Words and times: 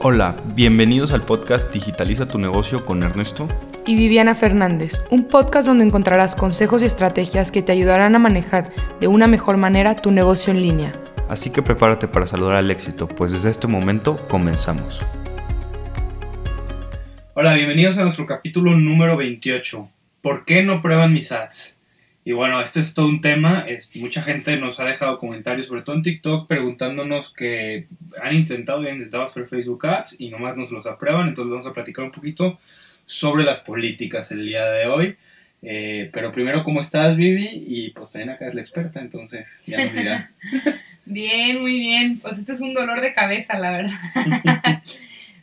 Hola, 0.00 0.36
bienvenidos 0.54 1.10
al 1.10 1.22
podcast 1.22 1.72
Digitaliza 1.72 2.28
tu 2.28 2.38
negocio 2.38 2.84
con 2.84 3.02
Ernesto 3.02 3.48
y 3.84 3.96
Viviana 3.96 4.36
Fernández, 4.36 5.02
un 5.10 5.24
podcast 5.26 5.66
donde 5.66 5.84
encontrarás 5.84 6.36
consejos 6.36 6.82
y 6.82 6.84
estrategias 6.84 7.50
que 7.50 7.62
te 7.62 7.72
ayudarán 7.72 8.14
a 8.14 8.20
manejar 8.20 8.72
de 9.00 9.08
una 9.08 9.26
mejor 9.26 9.56
manera 9.56 9.96
tu 9.96 10.12
negocio 10.12 10.52
en 10.52 10.62
línea. 10.62 10.94
Así 11.28 11.50
que 11.50 11.62
prepárate 11.62 12.06
para 12.06 12.28
saludar 12.28 12.54
al 12.54 12.70
éxito, 12.70 13.08
pues 13.08 13.32
desde 13.32 13.50
este 13.50 13.66
momento 13.66 14.24
comenzamos. 14.28 15.00
Hola, 17.34 17.54
bienvenidos 17.54 17.98
a 17.98 18.02
nuestro 18.02 18.24
capítulo 18.24 18.76
número 18.76 19.16
28. 19.16 19.90
¿Por 20.22 20.44
qué 20.44 20.62
no 20.62 20.80
prueban 20.80 21.12
mis 21.12 21.32
ads? 21.32 21.77
Y 22.28 22.32
bueno, 22.32 22.60
este 22.60 22.80
es 22.80 22.92
todo 22.92 23.08
un 23.08 23.22
tema. 23.22 23.64
mucha 23.94 24.20
gente 24.20 24.54
nos 24.58 24.78
ha 24.78 24.84
dejado 24.84 25.18
comentarios, 25.18 25.64
sobre 25.64 25.80
todo 25.80 25.96
en 25.96 26.02
TikTok, 26.02 26.46
preguntándonos 26.46 27.32
que 27.32 27.86
han 28.22 28.34
intentado 28.34 28.82
y 28.82 28.88
han 28.88 28.96
intentado 28.96 29.24
hacer 29.24 29.48
Facebook 29.48 29.86
Ads 29.86 30.20
y 30.20 30.28
nomás 30.28 30.54
nos 30.54 30.70
los 30.70 30.84
aprueban. 30.84 31.28
Entonces 31.28 31.50
vamos 31.50 31.66
a 31.66 31.72
platicar 31.72 32.04
un 32.04 32.12
poquito 32.12 32.58
sobre 33.06 33.44
las 33.44 33.60
políticas 33.60 34.30
el 34.30 34.44
día 34.44 34.68
de 34.68 34.84
hoy. 34.84 35.16
Eh, 35.62 36.10
pero 36.12 36.30
primero, 36.30 36.64
¿cómo 36.64 36.80
estás, 36.80 37.16
Vivi? 37.16 37.64
Y 37.66 37.90
pues 37.92 38.12
también 38.12 38.28
acá 38.28 38.46
es 38.46 38.54
la 38.54 38.60
experta, 38.60 39.00
entonces 39.00 39.62
ya 39.64 39.82
nos 39.82 39.94
dirá. 39.94 40.30
bien, 41.06 41.62
muy 41.62 41.78
bien. 41.78 42.18
Pues 42.18 42.36
este 42.36 42.52
es 42.52 42.60
un 42.60 42.74
dolor 42.74 43.00
de 43.00 43.14
cabeza, 43.14 43.58
la 43.58 43.70
verdad. 43.70 43.92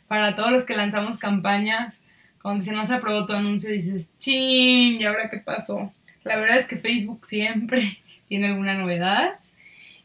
Para 0.06 0.36
todos 0.36 0.52
los 0.52 0.62
que 0.62 0.76
lanzamos 0.76 1.18
campañas, 1.18 2.00
cuando 2.40 2.64
se 2.64 2.72
nos 2.72 2.92
aprobó 2.92 3.26
tu 3.26 3.32
anuncio, 3.32 3.72
dices, 3.72 4.12
chin, 4.20 5.00
¿y 5.00 5.04
ahora 5.04 5.28
qué 5.28 5.38
pasó? 5.38 5.92
La 6.26 6.36
verdad 6.36 6.58
es 6.58 6.66
que 6.66 6.76
Facebook 6.76 7.24
siempre 7.24 8.00
tiene 8.28 8.48
alguna 8.48 8.74
novedad 8.74 9.38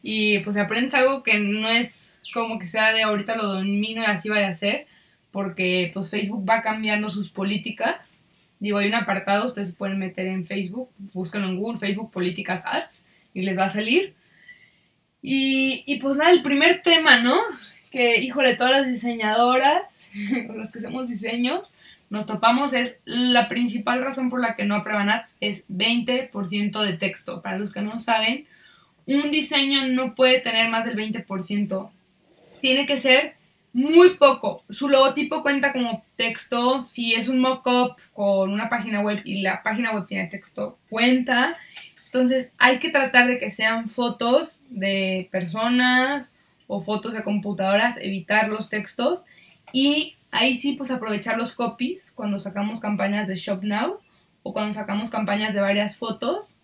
y 0.02 0.38
pues 0.40 0.56
aprendes 0.56 0.94
algo 0.94 1.22
que 1.22 1.38
no 1.38 1.68
es 1.68 2.18
como 2.32 2.58
que 2.58 2.66
sea 2.66 2.92
de 2.92 3.02
ahorita 3.02 3.36
lo 3.36 3.46
domino 3.46 4.02
y 4.02 4.06
así 4.06 4.28
vaya 4.28 4.48
a 4.48 4.54
ser, 4.54 4.86
porque 5.32 5.90
pues 5.92 6.10
Facebook 6.10 6.48
va 6.48 6.62
cambiando 6.62 7.10
sus 7.10 7.28
políticas. 7.28 8.26
Digo, 8.60 8.78
hay 8.78 8.88
un 8.88 8.94
apartado, 8.94 9.46
ustedes 9.46 9.74
pueden 9.74 9.98
meter 9.98 10.26
en 10.26 10.46
Facebook, 10.46 10.90
búsquenlo 11.12 11.48
en 11.48 11.56
Google, 11.56 11.78
Facebook 11.78 12.12
Políticas 12.12 12.62
Ads, 12.64 13.04
y 13.34 13.42
les 13.42 13.58
va 13.58 13.64
a 13.64 13.70
salir. 13.70 14.14
Y, 15.20 15.82
y 15.86 15.96
pues 15.96 16.16
nada, 16.16 16.30
el 16.30 16.42
primer 16.42 16.82
tema, 16.82 17.20
¿no? 17.20 17.36
Que, 17.92 18.16
híjole, 18.20 18.56
todas 18.56 18.72
las 18.72 18.88
diseñadoras, 18.88 20.12
los 20.54 20.72
que 20.72 20.78
hacemos 20.78 21.08
diseños, 21.08 21.76
nos 22.10 22.26
topamos 22.26 22.72
es 22.72 22.96
la 23.04 23.48
principal 23.48 24.02
razón 24.02 24.28
por 24.28 24.40
la 24.40 24.56
que 24.56 24.64
no 24.64 24.74
aprueban 24.74 25.08
ads 25.08 25.36
es 25.40 25.66
20% 25.68 26.80
de 26.80 26.92
texto. 26.94 27.40
Para 27.40 27.58
los 27.58 27.72
que 27.72 27.80
no 27.80 27.98
saben, 28.00 28.46
un 29.06 29.30
diseño 29.30 29.88
no 29.88 30.14
puede 30.14 30.40
tener 30.40 30.68
más 30.68 30.84
del 30.84 30.96
20%. 30.96 31.90
Tiene 32.60 32.86
que 32.86 32.98
ser 32.98 33.36
muy 33.72 34.16
poco. 34.16 34.64
Su 34.68 34.88
logotipo 34.88 35.42
cuenta 35.42 35.72
como 35.72 36.04
texto. 36.16 36.82
Si 36.82 37.14
es 37.14 37.28
un 37.28 37.40
mock-up 37.40 37.96
con 38.12 38.52
una 38.52 38.68
página 38.68 39.00
web 39.00 39.22
y 39.24 39.40
la 39.40 39.62
página 39.62 39.92
web 39.92 40.04
tiene 40.06 40.28
texto, 40.28 40.78
cuenta. 40.90 41.56
Entonces 42.04 42.52
hay 42.58 42.78
que 42.78 42.90
tratar 42.90 43.26
de 43.26 43.38
que 43.38 43.50
sean 43.50 43.88
fotos 43.88 44.60
de 44.68 45.28
personas 45.32 46.34
o 46.72 46.82
fotos 46.82 47.12
de 47.14 47.22
computadoras, 47.22 47.98
evitar 48.00 48.48
los 48.48 48.68
textos 48.68 49.20
y 49.72 50.16
Ahí 50.32 50.54
sí, 50.54 50.72
pues 50.72 50.90
aprovechar 50.90 51.36
los 51.36 51.52
copies 51.52 52.10
cuando 52.10 52.38
sacamos 52.38 52.80
campañas 52.80 53.28
de 53.28 53.36
Shop 53.36 53.62
Now 53.62 53.98
o 54.42 54.54
cuando 54.54 54.72
sacamos 54.72 55.10
campañas 55.10 55.54
de 55.54 55.60
varias 55.60 55.98
fotos. 55.98 56.58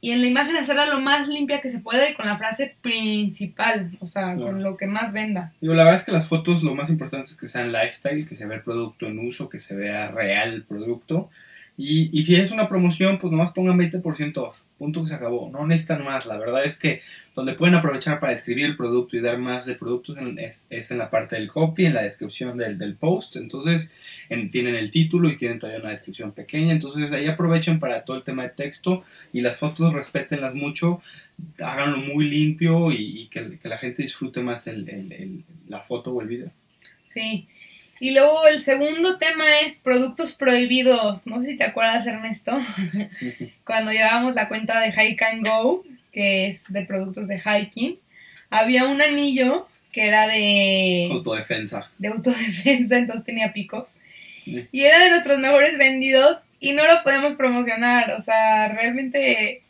Y 0.00 0.10
en 0.12 0.22
la 0.22 0.26
imagen 0.26 0.56
hacerla 0.56 0.86
lo 0.86 0.98
más 0.98 1.28
limpia 1.28 1.60
que 1.60 1.68
se 1.68 1.78
pueda 1.78 2.08
y 2.08 2.14
con 2.14 2.26
la 2.26 2.36
frase 2.36 2.74
principal, 2.80 3.90
o 4.00 4.06
sea, 4.06 4.34
con 4.34 4.62
lo 4.62 4.76
que 4.76 4.86
más 4.86 5.12
venda. 5.12 5.52
Digo, 5.60 5.74
la 5.74 5.84
verdad 5.84 6.00
es 6.00 6.06
que 6.06 6.10
las 6.10 6.26
fotos 6.26 6.64
lo 6.64 6.74
más 6.74 6.88
importante 6.88 7.28
es 7.28 7.36
que 7.36 7.46
sean 7.46 7.70
lifestyle, 7.70 8.26
que 8.26 8.34
se 8.34 8.46
vea 8.46 8.56
el 8.56 8.64
producto 8.64 9.06
en 9.06 9.18
uso, 9.24 9.48
que 9.48 9.60
se 9.60 9.76
vea 9.76 10.10
real 10.10 10.54
el 10.54 10.64
producto. 10.64 11.30
Y, 11.78 12.22
si 12.22 12.36
es 12.36 12.52
una 12.52 12.68
promoción, 12.68 13.18
pues 13.18 13.30
nomás 13.30 13.52
pongan 13.52 13.78
20% 13.78 14.36
off. 14.36 14.60
Punto 14.76 15.00
que 15.00 15.06
se 15.06 15.14
acabó. 15.14 15.50
No 15.50 15.66
necesitan 15.66 16.04
más. 16.04 16.26
La 16.26 16.36
verdad 16.36 16.64
es 16.64 16.78
que 16.78 17.00
donde 17.34 17.54
pueden 17.54 17.74
aprovechar 17.74 18.20
para 18.20 18.34
escribir 18.34 18.66
el 18.66 18.76
producto 18.76 19.16
y 19.16 19.20
dar 19.20 19.38
más 19.38 19.64
de 19.64 19.74
productos 19.74 20.18
es, 20.36 20.90
en 20.90 20.98
la 20.98 21.08
parte 21.08 21.36
del 21.36 21.48
copy, 21.48 21.86
en 21.86 21.94
la 21.94 22.02
descripción 22.02 22.58
del, 22.58 22.94
post. 22.96 23.36
Entonces 23.36 23.94
tienen 24.50 24.74
el 24.74 24.90
título 24.90 25.30
y 25.30 25.36
tienen 25.36 25.58
todavía 25.58 25.80
una 25.80 25.90
descripción 25.90 26.32
pequeña. 26.32 26.72
Entonces 26.72 27.10
ahí 27.10 27.26
aprovechen 27.26 27.80
para 27.80 28.04
todo 28.04 28.18
el 28.18 28.22
tema 28.22 28.42
de 28.42 28.50
texto 28.50 29.02
y 29.32 29.40
las 29.40 29.58
fotos 29.58 29.94
respétenlas 29.94 30.54
mucho. 30.54 31.00
Háganlo 31.58 31.96
muy 31.96 32.28
limpio 32.28 32.92
y, 32.92 33.28
que, 33.28 33.58
la 33.62 33.78
gente 33.78 34.02
disfrute 34.02 34.42
más 34.42 34.66
la 35.68 35.80
foto 35.80 36.12
o 36.12 36.20
el 36.20 36.28
video. 36.28 36.50
Sí. 37.04 37.48
Y 38.00 38.12
luego 38.12 38.46
el 38.48 38.60
segundo 38.60 39.18
tema 39.18 39.44
es 39.64 39.76
productos 39.76 40.34
prohibidos. 40.34 41.26
No 41.26 41.40
sé 41.40 41.52
si 41.52 41.56
te 41.56 41.64
acuerdas, 41.64 42.06
Ernesto, 42.06 42.58
cuando 43.64 43.92
llevábamos 43.92 44.34
la 44.34 44.48
cuenta 44.48 44.80
de 44.80 44.92
Hike 44.92 45.22
and 45.22 45.46
Go, 45.46 45.84
que 46.12 46.46
es 46.46 46.72
de 46.72 46.84
productos 46.84 47.28
de 47.28 47.40
hiking, 47.40 47.98
había 48.50 48.86
un 48.86 49.00
anillo 49.00 49.68
que 49.92 50.06
era 50.06 50.26
de... 50.26 51.08
Autodefensa. 51.10 51.90
De 51.98 52.08
autodefensa, 52.08 52.96
entonces 52.96 53.24
tenía 53.24 53.52
picos. 53.52 53.98
Y 54.44 54.80
era 54.82 55.04
de 55.04 55.10
nuestros 55.10 55.38
mejores 55.38 55.78
vendidos 55.78 56.42
y 56.58 56.72
no 56.72 56.84
lo 56.84 57.02
podemos 57.04 57.34
promocionar. 57.34 58.12
O 58.12 58.22
sea, 58.22 58.68
realmente 58.68 59.62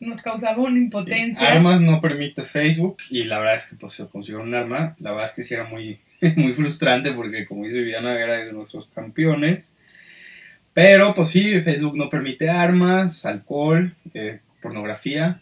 nos 0.00 0.20
causaba 0.20 0.62
una 0.62 0.78
impotencia. 0.78 1.48
Armas 1.48 1.80
no 1.80 2.00
permite 2.00 2.42
Facebook 2.42 2.98
y 3.08 3.24
la 3.24 3.38
verdad 3.38 3.56
es 3.56 3.66
que 3.66 3.76
pues 3.76 3.94
se 3.94 4.06
consiguió 4.08 4.42
un 4.42 4.54
arma. 4.54 4.96
La 4.98 5.10
verdad 5.10 5.26
es 5.26 5.32
que 5.32 5.44
sí 5.44 5.54
era 5.54 5.64
muy 5.64 5.98
muy 6.36 6.52
frustrante 6.52 7.12
porque 7.12 7.44
como 7.44 7.64
dice 7.64 7.78
Viviana 7.78 8.14
era 8.14 8.38
de 8.38 8.52
nuestros 8.52 8.86
campeones. 8.94 9.74
Pero 10.72 11.14
pues 11.14 11.28
sí, 11.28 11.60
Facebook 11.60 11.96
no 11.96 12.08
permite 12.08 12.48
armas, 12.48 13.26
alcohol, 13.26 13.94
eh, 14.14 14.40
pornografía. 14.62 15.40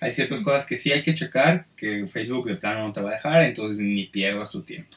Hay 0.00 0.10
ciertas 0.10 0.40
cosas 0.40 0.66
que 0.66 0.76
sí 0.76 0.90
hay 0.92 1.02
que 1.02 1.14
checar, 1.14 1.66
que 1.76 2.06
Facebook 2.08 2.48
de 2.48 2.56
plano 2.56 2.88
no 2.88 2.92
te 2.92 3.00
va 3.00 3.10
a 3.10 3.14
dejar, 3.14 3.42
entonces 3.42 3.84
ni 3.84 4.06
pierdas 4.06 4.50
tu 4.50 4.62
tiempo. 4.62 4.96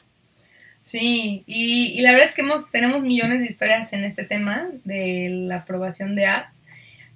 Sí, 0.82 1.44
y, 1.46 1.92
y 1.98 2.00
la 2.00 2.12
verdad 2.12 2.26
es 2.26 2.34
que 2.34 2.40
hemos, 2.40 2.70
tenemos 2.70 3.02
millones 3.02 3.40
de 3.40 3.46
historias 3.46 3.92
en 3.92 4.04
este 4.04 4.24
tema 4.24 4.68
de 4.84 5.28
la 5.46 5.56
aprobación 5.56 6.16
de 6.16 6.26
ads. 6.26 6.64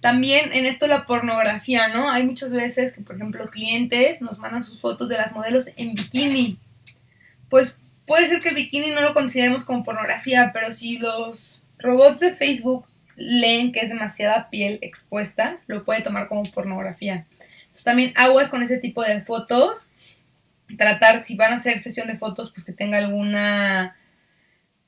También 0.00 0.52
en 0.52 0.66
esto 0.66 0.86
la 0.86 1.06
pornografía, 1.06 1.88
¿no? 1.88 2.10
Hay 2.10 2.22
muchas 2.24 2.52
veces 2.52 2.92
que, 2.92 3.00
por 3.00 3.16
ejemplo, 3.16 3.44
clientes 3.46 4.20
nos 4.20 4.38
mandan 4.38 4.62
sus 4.62 4.80
fotos 4.80 5.08
de 5.08 5.16
las 5.16 5.32
modelos 5.32 5.70
en 5.76 5.94
bikini. 5.94 6.58
Pues 7.48 7.78
puede 8.06 8.26
ser 8.26 8.40
que 8.40 8.50
el 8.50 8.54
bikini 8.54 8.90
no 8.90 9.00
lo 9.00 9.14
consideremos 9.14 9.64
como 9.64 9.84
pornografía, 9.84 10.50
pero 10.52 10.72
si 10.72 10.98
los 10.98 11.62
robots 11.78 12.20
de 12.20 12.34
Facebook 12.34 12.86
leen 13.16 13.72
que 13.72 13.80
es 13.80 13.90
demasiada 13.90 14.50
piel 14.50 14.78
expuesta, 14.82 15.58
lo 15.66 15.84
puede 15.84 16.02
tomar 16.02 16.28
como 16.28 16.42
pornografía. 16.44 17.26
Entonces 17.62 17.84
también 17.84 18.12
aguas 18.16 18.50
con 18.50 18.62
ese 18.62 18.78
tipo 18.78 19.02
de 19.02 19.22
fotos. 19.22 19.92
Tratar, 20.76 21.22
si 21.24 21.36
van 21.36 21.52
a 21.52 21.56
hacer 21.56 21.78
sesión 21.78 22.06
de 22.08 22.16
fotos, 22.16 22.50
pues 22.50 22.64
que 22.64 22.72
tenga 22.72 22.98
alguna 22.98 23.96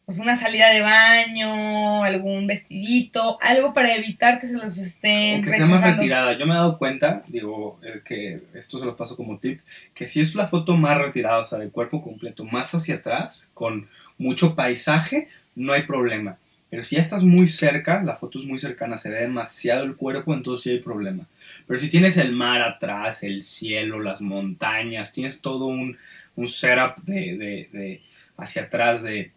pues 0.06 0.18
una 0.18 0.36
salida 0.36 0.68
de 0.70 0.82
baño, 0.82 2.04
algún 2.04 2.46
vestidito, 2.46 3.38
algo 3.40 3.72
para 3.72 3.94
evitar 3.94 4.38
que 4.38 4.46
se 4.46 4.58
los 4.58 4.76
estén 4.76 5.42
que 5.42 5.50
sea 5.50 5.64
más 5.64 5.82
retirada. 5.82 6.36
Yo 6.38 6.46
me 6.46 6.52
he 6.52 6.56
dado 6.56 6.76
cuenta, 6.76 7.22
digo, 7.26 7.78
eh, 7.82 8.02
que 8.04 8.42
esto 8.52 8.78
se 8.78 8.84
lo 8.84 8.96
paso 8.96 9.16
como 9.16 9.38
tip, 9.38 9.60
que 9.94 10.06
si 10.06 10.20
es 10.20 10.34
la 10.34 10.46
foto 10.46 10.76
más 10.76 10.98
retirada, 10.98 11.38
o 11.38 11.44
sea, 11.46 11.58
del 11.58 11.70
cuerpo 11.70 12.02
completo, 12.02 12.44
más 12.44 12.74
hacia 12.74 12.96
atrás, 12.96 13.50
con 13.54 13.88
mucho 14.18 14.54
paisaje, 14.54 15.28
no 15.54 15.72
hay 15.72 15.84
problema. 15.84 16.36
Pero 16.68 16.82
si 16.82 16.96
ya 16.96 17.00
estás 17.00 17.22
muy 17.22 17.48
cerca, 17.48 18.02
la 18.02 18.16
foto 18.16 18.38
es 18.38 18.44
muy 18.44 18.58
cercana, 18.58 18.98
se 18.98 19.08
ve 19.08 19.20
demasiado 19.20 19.84
el 19.84 19.96
cuerpo, 19.96 20.34
entonces 20.34 20.64
sí 20.64 20.70
hay 20.70 20.80
problema. 20.80 21.24
Pero 21.66 21.80
si 21.80 21.88
tienes 21.88 22.18
el 22.18 22.32
mar 22.32 22.60
atrás, 22.60 23.22
el 23.22 23.42
cielo, 23.42 24.00
las 24.00 24.20
montañas, 24.20 25.12
tienes 25.12 25.40
todo 25.40 25.66
un, 25.66 25.96
un 26.36 26.48
setup 26.48 26.96
de, 27.04 27.38
de, 27.38 27.68
de 27.72 28.00
hacia 28.36 28.62
atrás 28.62 29.04
de 29.04 29.30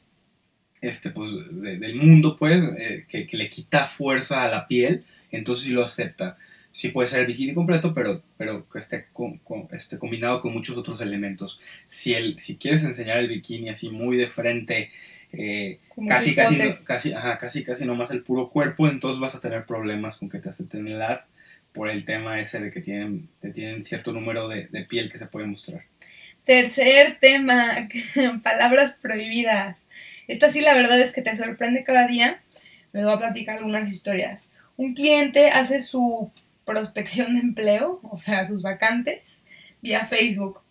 este, 0.88 1.10
pues, 1.12 1.32
del 1.34 1.96
mundo, 1.96 2.36
pues, 2.38 2.64
eh, 2.78 3.06
que, 3.08 3.28
le 3.32 3.50
quita 3.50 3.86
fuerza 3.86 4.44
a 4.44 4.50
la 4.50 4.68
piel, 4.68 5.04
entonces 5.32 5.66
sí 5.66 5.72
lo 5.72 5.84
acepta. 5.84 6.38
Sí 6.72 6.90
puede 6.90 7.08
ser 7.08 7.22
el 7.22 7.28
bikini 7.28 7.54
completo, 7.54 7.94
pero, 7.94 8.22
pero 8.38 8.70
que 8.70 8.80
esté, 8.80 9.08
con, 9.14 9.40
esté 9.72 9.98
combinado 9.98 10.42
con 10.42 10.54
muchos 10.54 10.78
otros 10.78 11.02
elementos. 11.02 11.60
Si, 11.88 12.14
el, 12.14 12.40
si 12.40 12.58
quieres 12.58 12.84
enseñar 12.84 13.18
el 13.18 13.28
bikini 13.28 13.70
así 13.70 13.90
muy 13.90 14.16
de 14.18 14.28
frente, 14.28 14.92
eh, 15.34 15.80
casi, 16.08 16.36
casi, 16.36 16.58
casi, 16.86 17.14
ajá, 17.14 17.38
casi, 17.38 17.64
casi 17.64 17.84
nomás 17.84 18.12
el 18.12 18.22
puro 18.22 18.50
cuerpo, 18.50 18.88
entonces 18.88 19.20
vas 19.20 19.36
a 19.36 19.42
tener 19.42 19.66
problemas 19.66 20.18
con 20.18 20.30
que 20.30 20.40
te 20.40 20.50
acepten 20.50 20.88
el 20.88 21.02
ad 21.02 21.22
por 21.74 21.90
el 21.90 22.06
tema 22.06 22.40
ese 22.40 22.60
de 22.60 22.72
que 22.72 22.82
tienen, 22.82 23.28
te 23.40 23.52
tienen 23.52 23.84
cierto 23.84 24.12
número 24.12 24.48
de, 24.48 24.68
de 24.68 24.86
piel 24.86 25.12
que 25.12 25.18
se 25.18 25.28
puede 25.28 25.48
mostrar. 25.48 25.84
Tercer 26.46 27.18
tema, 27.20 27.90
palabras 28.44 28.96
prohibidas. 29.02 29.78
Esta 30.28 30.50
sí, 30.50 30.62
la 30.62 30.74
verdad 30.74 31.00
es 31.00 31.14
que 31.14 31.22
te 31.22 31.36
sorprende 31.36 31.84
cada 31.84 32.08
día. 32.08 32.42
Les 32.92 33.04
voy 33.04 33.14
a 33.14 33.20
platicar 33.20 33.58
algunas 33.58 33.90
historias. 33.92 34.50
Un 34.76 34.94
cliente 34.94 35.50
hace 35.50 35.82
su 35.82 36.32
prospección 36.66 37.36
de 37.36 37.42
empleo, 37.42 38.00
o 38.04 38.18
sea, 38.18 38.46
sus 38.46 38.62
vacantes, 38.62 39.44
vía 39.82 40.06
Facebook. 40.06 40.62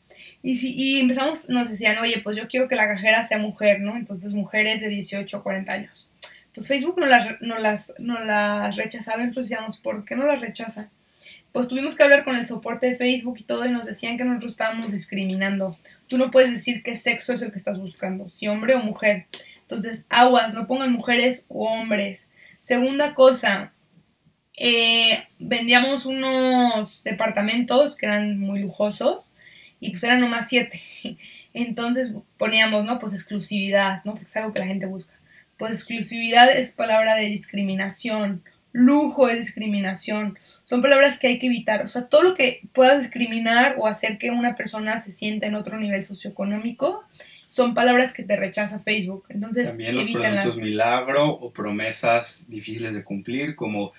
Y, 0.43 0.57
si, 0.57 0.75
y 0.77 1.01
empezamos, 1.01 1.49
nos 1.49 1.71
decían, 1.71 1.99
oye, 1.99 2.21
pues 2.23 2.37
yo 2.37 2.47
quiero 2.49 2.69
que 2.69 2.77
la 2.77 2.87
cajera 2.87 3.25
sea 3.25 3.39
mujer, 3.39 3.81
¿no? 3.81 3.97
Entonces, 3.97 4.33
mujeres 4.33 4.81
de 4.81 4.89
18 4.89 5.37
a 5.37 5.43
40 5.43 5.73
años. 5.73 6.11
Pues 6.55 6.69
Facebook 6.69 6.99
no 6.99 7.07
las, 7.07 7.41
no 7.41 7.59
las, 7.59 7.95
no 7.99 8.19
las 8.21 8.77
rechazaba, 8.77 9.23
entonces 9.23 9.51
decíamos, 9.51 9.79
¿por 9.79 10.05
qué 10.05 10.17
no 10.17 10.27
las 10.27 10.41
rechaza? 10.41 10.89
Pues 11.57 11.69
tuvimos 11.69 11.95
que 11.95 12.03
hablar 12.03 12.23
con 12.23 12.37
el 12.37 12.47
soporte 12.47 12.85
de 12.87 12.97
Facebook 12.97 13.39
y 13.39 13.45
todo 13.45 13.65
y 13.65 13.71
nos 13.71 13.87
decían 13.87 14.19
que 14.19 14.27
nosotros 14.27 14.53
estábamos 14.53 14.93
discriminando. 14.93 15.79
Tú 16.07 16.19
no 16.19 16.31
puedes 16.31 16.51
decir 16.51 16.83
qué 16.83 16.95
sexo 16.95 17.33
es 17.33 17.41
el 17.41 17.51
que 17.51 17.57
estás 17.57 17.81
buscando, 17.81 18.29
si 18.29 18.47
hombre 18.47 18.75
o 18.75 18.81
mujer. 18.81 19.25
Entonces, 19.63 20.05
aguas, 20.11 20.55
no 20.55 20.67
pongan 20.67 20.93
mujeres 20.93 21.47
o 21.49 21.67
hombres. 21.67 22.29
Segunda 22.61 23.15
cosa, 23.15 23.73
eh, 24.55 25.29
vendíamos 25.39 26.05
unos 26.05 27.03
departamentos 27.05 27.97
que 27.97 28.05
eran 28.05 28.39
muy 28.39 28.61
lujosos 28.61 29.35
y 29.81 29.93
pues 29.93 30.05
eran 30.05 30.21
nomás 30.21 30.51
siete. 30.51 30.83
Entonces 31.55 32.13
poníamos, 32.37 32.85
¿no? 32.85 32.99
Pues 32.99 33.15
exclusividad, 33.15 34.05
¿no? 34.05 34.13
Porque 34.13 34.27
es 34.27 34.37
algo 34.37 34.53
que 34.53 34.61
la 34.61 34.67
gente 34.67 34.85
busca. 34.85 35.15
Pues 35.57 35.77
exclusividad 35.77 36.55
es 36.55 36.75
palabra 36.75 37.15
de 37.15 37.31
discriminación, 37.31 38.43
lujo 38.73 39.31
es 39.31 39.39
discriminación, 39.39 40.39
son 40.67 40.83
palabras 40.83 41.21
que 41.21 41.29
hay 41.29 41.39
que 41.39 41.47
evitar. 41.47 41.85
O 41.85 41.89
sea, 41.89 42.09
todo 42.09 42.23
lo 42.23 42.35
que 42.35 42.61
pueda 42.73 42.99
discriminar 42.99 43.77
o 43.79 43.87
hacer 43.87 44.19
que 44.19 44.33
una 44.33 44.57
persona 44.57 44.99
se 44.99 45.13
sienta 45.13 45.47
en 45.47 45.55
otro 45.55 45.79
nivel 45.79 46.03
socioeconómico 46.03 47.05
son 47.47 47.73
palabras 47.73 48.13
que 48.13 48.25
te 48.25 48.35
rechaza 48.35 48.81
Facebook. 48.81 49.27
Entonces, 49.29 49.71
también 49.71 49.95
los 49.95 50.05
productos 50.05 50.57
milagro 50.59 51.31
o 51.31 51.53
promesas 51.53 52.47
difíciles 52.49 52.97
de 52.97 53.05
cumplir, 53.05 53.55
como 53.55 53.93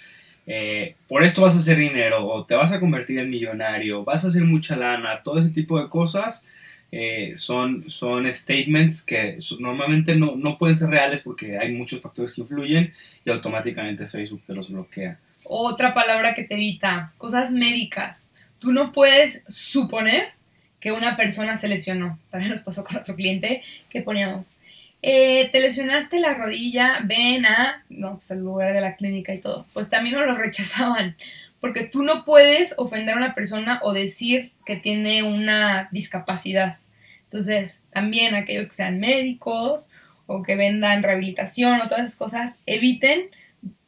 eh, 0.45 0.95
por 1.07 1.23
esto 1.23 1.41
vas 1.41 1.55
a 1.55 1.59
hacer 1.59 1.77
dinero 1.77 2.27
o 2.27 2.45
te 2.45 2.55
vas 2.55 2.73
a 2.73 2.81
convertir 2.81 3.19
en 3.19 3.29
millonario, 3.29 4.03
vas 4.03 4.25
a 4.25 4.27
hacer 4.27 4.43
mucha 4.43 4.75
lana, 4.75 5.23
todo 5.23 5.39
ese 5.39 5.51
tipo 5.51 5.81
de 5.81 5.87
cosas 5.87 6.45
eh, 6.91 7.31
son, 7.37 7.89
son 7.89 8.31
statements 8.33 9.05
que 9.05 9.37
normalmente 9.59 10.17
no, 10.17 10.35
no, 10.35 10.57
pueden 10.57 10.75
ser 10.75 10.89
reales 10.89 11.21
porque 11.21 11.57
hay 11.57 11.71
muchos 11.71 12.01
factores 12.01 12.33
que 12.33 12.41
influyen 12.41 12.93
y 13.23 13.29
automáticamente 13.29 14.05
Facebook 14.05 14.43
te 14.45 14.53
los 14.53 14.69
bloquea. 14.69 15.17
Otra 15.49 15.94
palabra 15.94 16.35
que 16.35 16.44
te 16.44 16.55
evita, 16.55 17.13
cosas 17.17 17.51
médicas. 17.51 18.29
Tú 18.59 18.71
no 18.71 18.91
puedes 18.91 19.44
suponer 19.47 20.33
que 20.79 20.91
una 20.91 21.15
persona 21.15 21.55
se 21.55 21.67
lesionó. 21.67 22.19
También 22.29 22.51
nos 22.51 22.61
pasó 22.61 22.83
con 22.83 22.97
otro 22.97 23.15
cliente 23.15 23.63
que 23.89 24.01
poníamos, 24.01 24.57
eh, 25.01 25.49
te 25.51 25.59
lesionaste 25.59 26.19
la 26.19 26.33
rodilla, 26.33 26.99
ven 27.03 27.45
a, 27.45 27.85
no, 27.89 28.15
pues 28.15 28.31
al 28.31 28.39
lugar 28.39 28.73
de 28.73 28.81
la 28.81 28.95
clínica 28.95 29.33
y 29.33 29.39
todo. 29.39 29.65
Pues 29.73 29.89
también 29.89 30.15
nos 30.15 30.25
lo 30.25 30.35
rechazaban, 30.35 31.15
porque 31.61 31.85
tú 31.85 32.03
no 32.03 32.25
puedes 32.25 32.73
ofender 32.77 33.15
a 33.15 33.17
una 33.17 33.35
persona 33.35 33.79
o 33.83 33.93
decir 33.93 34.51
que 34.65 34.75
tiene 34.75 35.23
una 35.23 35.88
discapacidad. 35.91 36.77
Entonces, 37.25 37.83
también 37.93 38.35
aquellos 38.35 38.67
que 38.67 38.75
sean 38.75 39.00
médicos 39.00 39.91
o 40.25 40.43
que 40.43 40.55
vendan 40.55 41.03
rehabilitación 41.03 41.81
o 41.81 41.88
todas 41.88 42.07
esas 42.07 42.17
cosas, 42.17 42.55
eviten 42.65 43.29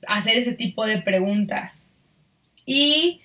hacer 0.08 0.38
ese 0.38 0.54
tipo 0.54 0.86
de 0.86 1.02
preguntas. 1.02 1.90
Y 2.66 3.22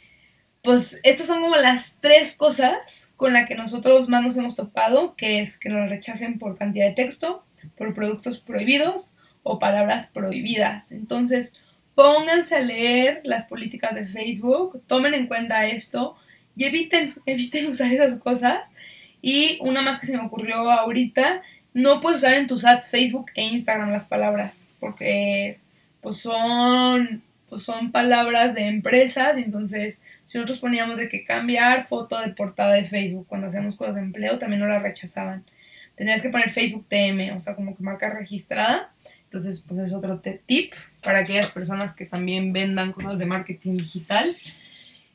pues 0.63 0.99
estas 1.03 1.27
son 1.27 1.43
como 1.43 1.57
las 1.57 1.99
tres 2.01 2.37
cosas 2.37 3.13
con 3.17 3.35
las 3.35 3.47
que 3.47 3.55
nosotros 3.55 4.09
más 4.09 4.23
nos 4.23 4.37
hemos 4.39 4.57
topado, 4.57 5.15
que 5.15 5.41
es 5.41 5.59
que 5.59 5.69
nos 5.69 5.91
rechacen 5.91 6.39
por 6.39 6.57
cantidad 6.57 6.87
de 6.87 6.95
texto, 6.95 7.45
por 7.77 7.95
productos 7.95 8.41
prohibidos 8.41 9.11
o 9.43 9.59
palabras 9.59 10.11
prohibidas. 10.13 10.91
Entonces, 10.91 11.61
pónganse 11.95 12.57
a 12.57 12.61
leer 12.61 13.21
las 13.25 13.47
políticas 13.47 13.95
de 13.95 14.07
Facebook, 14.07 14.83
tomen 14.87 15.13
en 15.13 15.27
cuenta 15.27 15.67
esto 15.67 16.17
y 16.57 16.65
eviten, 16.65 17.15
eviten 17.27 17.69
usar 17.69 17.93
esas 17.93 18.19
cosas. 18.19 18.73
Y 19.21 19.59
una 19.61 19.83
más 19.83 20.01
que 20.01 20.07
se 20.07 20.17
me 20.17 20.25
ocurrió 20.25 20.71
ahorita, 20.71 21.43
no 21.75 22.01
puedes 22.01 22.21
usar 22.21 22.35
en 22.35 22.47
tus 22.47 22.65
ads 22.65 22.91
Facebook 22.91 23.27
e 23.35 23.43
Instagram 23.43 23.91
las 23.91 24.07
palabras, 24.07 24.71
porque 24.81 25.59
pues 26.05 26.19
son, 26.19 27.25
pues 27.49 27.65
son 27.65 27.91
palabras 27.91 28.55
de 28.55 28.69
empresas, 28.69 29.37
entonces 29.37 30.03
si 30.25 30.39
nosotros 30.39 30.61
poníamos 30.61 30.99
de 30.99 31.09
que 31.09 31.25
cambiar 31.25 31.89
foto 31.89 32.21
de 32.21 32.33
portada 32.33 32.75
de 32.75 32.85
Facebook 32.85 33.27
cuando 33.27 33.49
hacemos 33.49 33.75
cosas 33.75 33.97
de 33.97 34.03
empleo, 34.03 34.39
también 34.39 34.61
no 34.61 34.69
la 34.69 34.79
rechazaban 34.79 35.45
tendrías 35.97 36.23
que 36.23 36.29
poner 36.29 36.51
Facebook 36.51 36.87
TM, 36.89 37.37
o 37.37 37.41
sea, 37.41 37.55
como 37.55 37.77
que 37.77 37.83
marca 37.83 38.13
registrada. 38.13 38.93
Entonces, 39.25 39.65
pues 39.67 39.81
es 39.81 39.93
otro 39.93 40.21
tip 40.47 40.73
para 41.03 41.21
aquellas 41.21 41.51
personas 41.51 41.95
que 41.95 42.07
también 42.07 42.53
vendan 42.53 42.93
cosas 42.93 43.19
de 43.19 43.27
marketing 43.27 43.77
digital. 43.79 44.35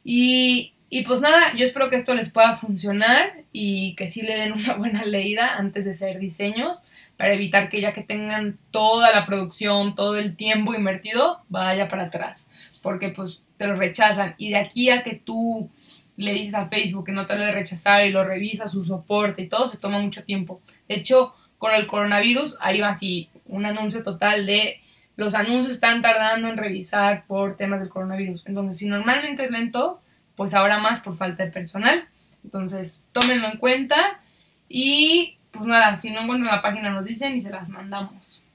Y, 0.04 0.74
y 0.90 1.04
pues 1.04 1.22
nada, 1.22 1.54
yo 1.56 1.66
espero 1.66 1.90
que 1.90 1.96
esto 1.96 2.14
les 2.14 2.32
pueda 2.32 2.58
funcionar 2.58 3.44
y 3.52 3.96
que 3.96 4.08
sí 4.08 4.22
le 4.22 4.36
den 4.36 4.54
una 4.54 4.74
buena 4.78 5.06
leída 5.06 5.56
antes 5.58 5.86
de 5.86 5.92
hacer 5.92 6.20
diseños 6.20 6.84
para 7.20 7.34
evitar 7.34 7.68
que 7.68 7.82
ya 7.82 7.94
que 7.94 8.02
tengan 8.02 8.58
toda 8.72 9.12
la 9.14 9.26
producción, 9.26 9.94
todo 9.94 10.18
el 10.18 10.38
tiempo 10.38 10.74
invertido, 10.74 11.42
vaya 11.50 11.90
para 11.90 12.04
atrás. 12.04 12.50
Porque 12.82 13.10
pues 13.10 13.44
te 13.58 13.68
lo 13.68 13.76
rechazan. 13.76 14.36
Y 14.38 14.52
de 14.52 14.58
aquí 14.58 14.90
a 14.90 15.04
que 15.04 15.16
tú 15.16 15.70
le 16.16 16.32
dices 16.32 16.56
a 16.56 16.70
Facebook 16.70 17.08
que 17.08 17.12
no 17.12 17.28
te 17.28 17.36
lo 17.36 17.44
de 17.44 17.52
rechazar 17.52 18.06
y 18.06 18.14
lo 18.14 18.24
revisa 18.24 18.70
su 18.70 18.86
soporte 18.86 19.42
y 19.42 19.50
todo, 19.50 19.70
se 19.70 19.76
toma 19.76 20.00
mucho 20.00 20.24
tiempo. 20.24 20.62
De 20.88 20.96
hecho, 20.96 21.36
con 21.58 21.74
el 21.74 21.88
coronavirus 21.88 22.56
hay 22.62 22.80
así 22.80 23.28
un 23.48 23.66
anuncio 23.66 24.02
total 24.02 24.46
de 24.46 24.80
los 25.18 25.36
anuncios 25.36 25.74
están 25.74 26.02
tardando 26.02 26.48
en 26.48 26.56
revisar 26.56 27.26
por 27.28 27.58
temas 27.58 27.82
del 27.82 27.90
coronavirus. 27.90 28.44
Entonces, 28.46 28.78
si 28.78 28.88
normalmente 28.88 29.44
es 29.44 29.52
lento, 29.52 30.00
pues 30.38 30.54
ahora 30.54 30.80
más 30.80 31.02
por 31.02 31.18
falta 31.18 31.44
de 31.44 31.52
personal. 31.52 32.08
Entonces, 32.46 33.06
tómenlo 33.12 33.50
en 33.50 33.58
cuenta 33.58 34.22
y 34.70 35.39
pues 35.52 35.66
nada, 35.66 35.96
si 35.96 36.12
no 36.12 36.22
encuentran 36.22 36.56
la 36.56 36.62
página 36.62 36.90
nos 36.90 37.06
dicen 37.06 37.36
y 37.36 37.42
se 37.42 37.50
las 37.50 37.70
mandamos. 37.70 38.48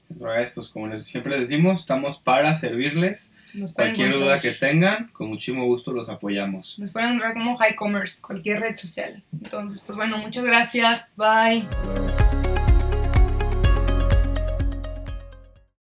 Pues 0.53 0.69
como 0.69 0.87
les 0.87 1.03
siempre 1.03 1.35
decimos, 1.35 1.81
estamos 1.81 2.19
para 2.19 2.55
servirles 2.55 3.33
Cualquier 3.73 4.13
duda 4.13 4.39
que 4.39 4.51
tengan, 4.51 5.07
con 5.09 5.29
muchísimo 5.29 5.65
gusto 5.65 5.91
los 5.91 6.09
apoyamos. 6.09 6.77
Nos 6.79 6.91
pueden 6.91 7.09
encontrar 7.09 7.33
como 7.33 7.57
High 7.57 7.75
Commerce, 7.75 8.21
cualquier 8.21 8.59
red 8.59 8.75
social. 8.75 9.23
Entonces, 9.31 9.83
pues 9.85 9.95
bueno, 9.95 10.17
muchas 10.17 10.43
gracias. 10.43 11.15
Bye. 11.17 11.65